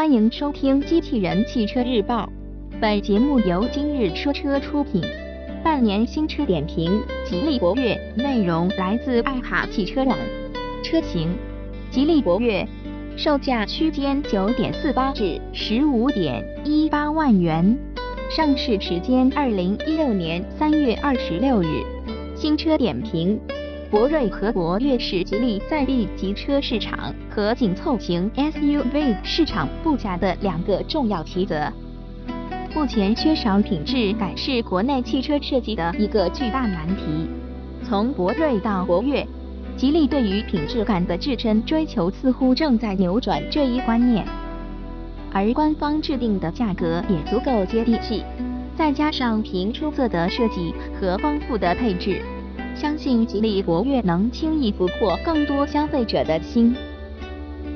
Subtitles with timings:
[0.00, 2.26] 欢迎收听《机器人汽车日报》，
[2.80, 5.02] 本节目由今日说车出品。
[5.62, 10.16] 半年新车点评：吉利博越，内容来自爱卡汽车网。
[10.82, 11.36] 车型：
[11.90, 12.66] 吉利博越，
[13.14, 17.76] 售价区间九点四八至十五点一八万元，
[18.34, 21.84] 上市时间二零一六年三月二十六日。
[22.34, 23.38] 新车点评。
[23.90, 31.60] 博瑞和博越是吉利在 B 级车市场和紧凑型 SUV 市场布下的两个重要棋子。
[32.72, 37.28] 目前缺少品质感是国内汽车设计的一个巨大难题。
[37.82, 39.26] 从博瑞到博越，
[39.76, 44.24] 吉利对于品质感的至臻追求似乎正在扭转这一观念，
[45.32, 48.22] 而官方制定的价格也足够接地气，
[48.76, 52.22] 再加上凭出色的设计和丰富的配置。
[52.80, 56.74] 相信吉利博越能轻易俘获更多消费者的心。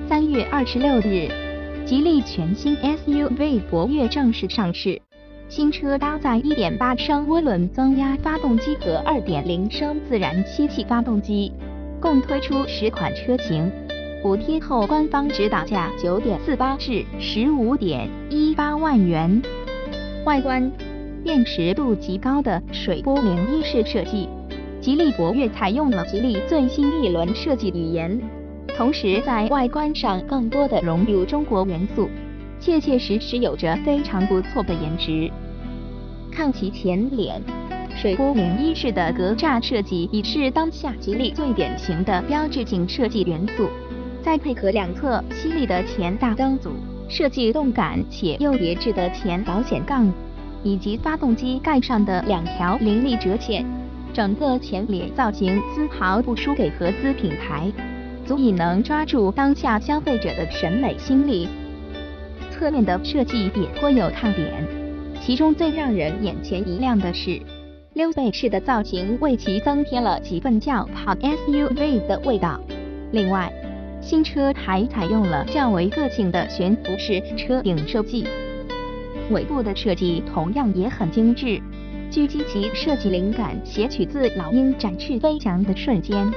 [0.09, 1.29] 三月二十六日，
[1.85, 4.99] 吉利全新 SUV 博越正式上市。
[5.47, 11.53] 新车搭载1.8升涡轮增压发动机和2.0升自然吸气发动机，
[12.01, 13.71] 共推出十款车型。
[14.23, 19.43] 补贴后官方指导价9.48至15.18万元。
[20.25, 20.73] 外观，
[21.23, 24.31] 辨识度极高的水波涟漪式设计。
[24.85, 28.21] 吉利博越采用了吉利最新一轮设计语言，
[28.77, 32.07] 同时在外观上更多的融入中国元素，
[32.61, 35.31] 切切实实有着非常不错的颜值。
[36.31, 37.41] 看其前脸，
[37.97, 43.71] 水波涟漪式的格栅设计已是当下吉利最典型的标志性设计元素，
[44.23, 46.69] 再配合两侧犀利的前大灯组，
[47.09, 50.13] 设计动感且又别致的前保险杠，
[50.63, 53.65] 以及发动机盖上的两条凌厉折线。
[54.15, 57.69] 整个前脸造型丝毫不输给合资品牌，
[58.25, 61.49] 足以能抓住当下消费者的审美心理。
[62.53, 64.65] 侧面的设计也颇有看点，
[65.21, 67.41] 其中最让人眼前一亮的是
[67.95, 72.61] 溜背式的造型，为其增添了几分轿跑 SUV 的味道。
[73.11, 73.53] 另外，
[74.01, 78.29] 新车还采用了较为个性的悬浮式车顶设计，
[79.33, 81.61] 尾部的设计同样也很精致。
[82.15, 86.33] 据积极设计灵感写取自老鹰展翅飞翔的瞬间。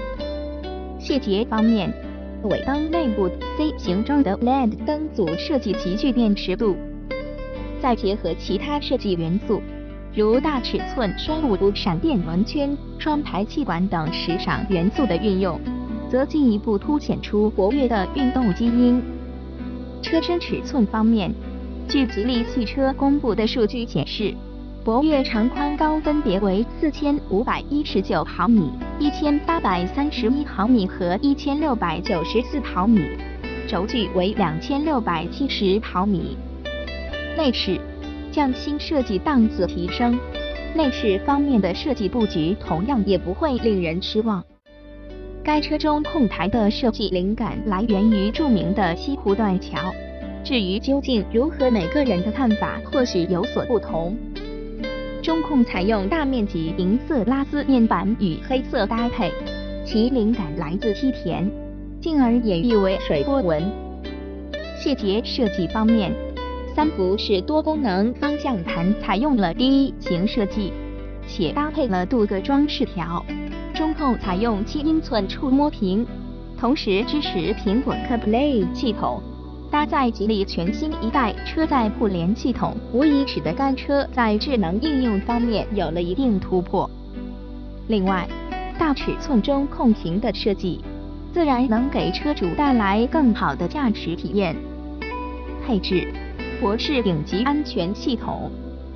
[0.99, 1.93] 细节方面，
[2.45, 6.75] 尾灯内部 C 形状的 LED 灯组设计极具辨识度，
[7.79, 9.61] 再结合其他设计元素，
[10.15, 15.61] 如大尺寸双五度闪电轮圈、双排气管等时尚元素的运用，
[16.09, 18.99] 则进一步凸显出活跃的运动基因。
[20.01, 21.31] 车身尺寸方面，
[21.87, 24.33] 据吉利汽车公布的数据显示。
[24.87, 33.01] 博越长宽高分别为四千五百一十九毫米、一千八百三十一毫米和一千六百九十四毫米，
[33.67, 36.37] 轴距为两千六百七十毫米。
[37.35, 37.77] 内饰，
[38.31, 40.17] 匠心设计档次提升。
[40.73, 44.41] 内饰方面的设计布局同样也不会令人失望。
[45.43, 49.93] 该车中控台的设计灵感来源于著名的西湖断桥。
[50.45, 54.17] 至于究竟如何，每个人的看法或许有所不同。
[55.27, 59.29] 中控采用大面积银色拉丝面板与黑色搭配，
[59.85, 61.51] 其灵感来自梯田，
[61.99, 63.61] 进而演绎为水波纹。
[64.81, 66.13] 细节设计方面，
[66.73, 70.71] 三幅式多功能方向盘采用了 D 型设计，
[71.27, 73.21] 且搭配了镀铬装饰条。
[73.75, 76.07] 中控采用七英寸触摸屏，
[76.57, 79.21] 同时支持苹果 CarPlay 系统。
[79.69, 86.89] 搭载吉利全新一代车载互联系统，无疑使得该车在智能应用方面有了一定突破。
[87.87, 88.27] 另外，
[88.79, 90.79] 大尺寸中控屏的设计，
[91.33, 94.55] 自然能给车主带来更好的驾驶体验。
[95.65, 96.13] 配置：
[96.61, 98.49] 博世顶级安全系统，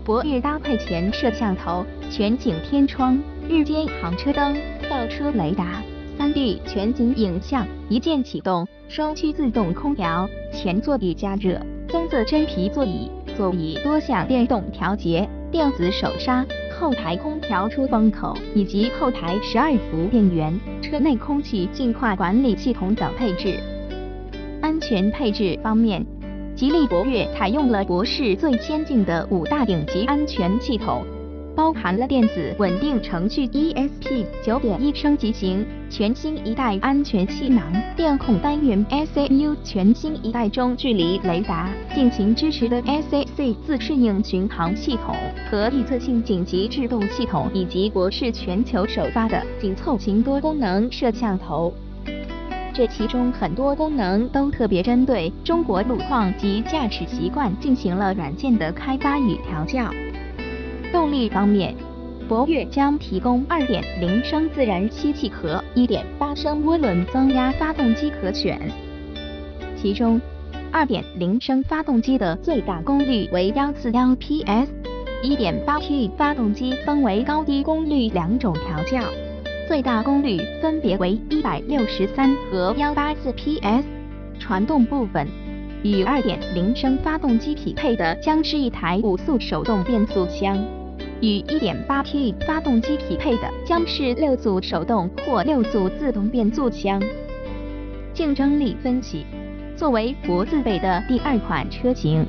[0.06, 4.56] 博越搭配前摄像头、全景天窗、日间行车灯、
[4.90, 5.82] 倒车雷达。
[6.20, 16.46] 3D 全景影像，一键启动，双区自动空调，前座椅加热，棕色真皮座椅，座椅多项电动调节，电子手刹，
[16.80, 23.60] 后排空调出风口以及后台十二伏电源，车内空气净化管理系统等配置。
[24.62, 26.06] 安全配置方面，
[26.56, 31.04] 吉利博越采用了博世最先进的五大顶级安全系统。
[31.56, 37.64] 包含了电子稳定程序 ESP 九点一升级型，全新一代安全气囊
[37.96, 45.16] 电控单元 SAU，全新一代中距离雷达，进行支持的 SAC 自适应巡航系统
[45.50, 51.74] 和预测性紧急制动系统，以及博世全球首发的紧凑型多功能摄像头。
[52.74, 59.92] 这其中很多功能都特别针对中国路况及驾驶习惯进行了软件的开发与调教。
[60.92, 61.74] 动力方面，
[62.28, 68.60] 博越将提供2.0升自然吸气和1.8升涡轮增压发动机可选，
[69.76, 70.22] 其中
[70.72, 79.00] 2.0升发动机的最大功率为 141PS，1.8T 发动机分为高低功率两种调教。
[79.68, 83.86] 最大功率分别为一百六十三和幺八四 PS，
[84.38, 85.26] 传动部分
[85.84, 90.62] 与二点零升发动机匹配的将是一台五速手动变速箱，
[91.22, 97.02] 与一点八 T 发动机匹配的将是六速手动或六速自动变速箱。
[98.14, 99.26] 竞争力分析，
[99.78, 102.26] 作为博自备的第二款车型，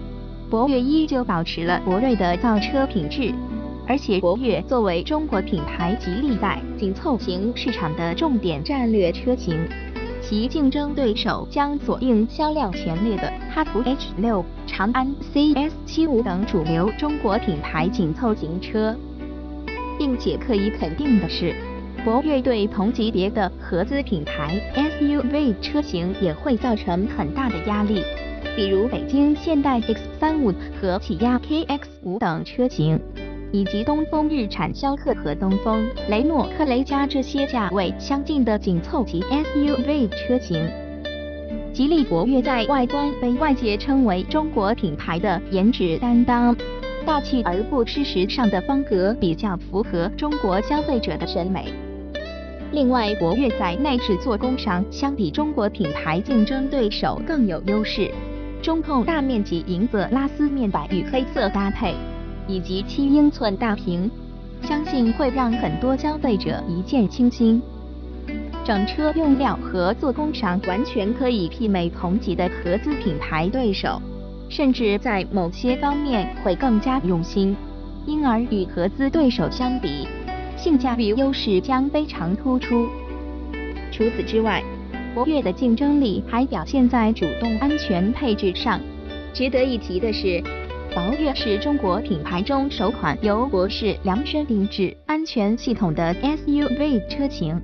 [0.50, 3.32] 博越依旧保持了博瑞的造车品质。
[3.88, 9.58] 而且博越作为中国品牌吉利在紧凑型市场的重点战略车型，
[10.20, 18.96] 其竞争对手将锁定销量前列的哈弗 H 六、长安 CS 七五等主流中国品牌紧凑型车，
[19.98, 21.54] 并且可以肯定的是，
[22.02, 28.02] 博越对同级别的合资品牌 SUV 车型也会造成很大的压力，
[28.56, 32.98] 比如北京现代 X 三五和起亚 KX 五等车型。
[33.54, 40.66] 以及东风日产逍客和东风雷诺克雷嘉这些价位相近的紧凑级 SUV 车型，
[41.72, 46.54] 吉利博越在外观被外界称为中国品牌的颜值担当，
[47.06, 51.72] 大气而不失时尚的风格比较符合中国消费者的审美。
[52.72, 58.10] 另外，博越在内饰做工上相比中国品牌竞争对手更有优势，
[58.60, 61.94] 中控大面积银色拉丝面板与黑色搭配。
[62.48, 64.10] 以及七英寸大屏，
[64.62, 67.62] 相信会让很多消费者一见倾心。
[68.64, 74.00] 整车用料和做工上完全可以媲美同级的合资品牌对手，
[74.48, 77.56] 甚至在某些方面会更加用心，
[78.06, 80.06] 因而与合资对手相比，
[80.56, 82.86] 性价比优势将非常突出。
[83.90, 84.62] 除此之外，
[85.12, 88.80] 博越的竞争力还表现在主动安全配置上。
[89.34, 90.42] 值得一提的是。
[90.94, 97.58] 博越是中国品牌中首款由博世量身定制安全系统的 SUV 车型。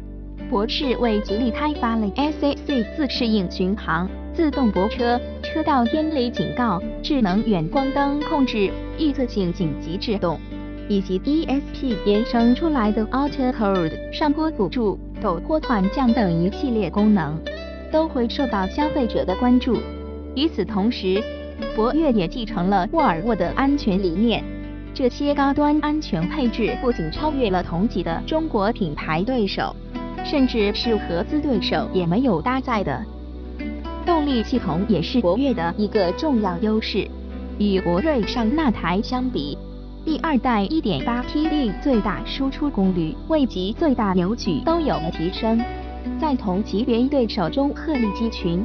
[0.50, 10.41] 博世为吉利开发了 SAC 自适应巡航、自动泊车、车道偏离警告、智能远光灯控制、预测性紧急制动，
[10.89, 17.39] 以及 ESP 衍生出来的 Auto Hold 上坡辅助、陡坡缓降等一系列功能，
[17.93, 19.77] 都会受到消费者的关注。
[20.35, 21.23] 与此同时，
[21.77, 24.43] 博越也继承了沃尔沃的安全理念，
[24.95, 29.77] 这些高端安全配置不仅超越了同级的中国品牌对手，
[30.31, 33.03] 甚至是合资对手也没有搭载的。
[34.05, 37.09] 动力系统也是博越的一个重要优势，
[37.59, 39.57] 与博瑞上那台相比，
[40.05, 45.59] 第二代 1.8T 最大输出功率、位级最大扭矩都有了提升，
[46.21, 48.63] 在同级别对手中鹤立鸡群。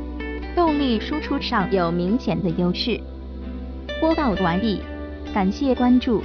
[0.56, 3.00] 动力输出上有明显的优势。
[4.00, 4.81] 播报完毕，
[5.33, 6.21] 感谢关注。